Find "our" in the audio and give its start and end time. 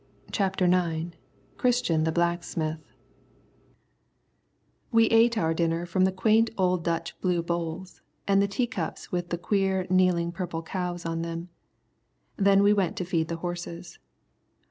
5.37-5.53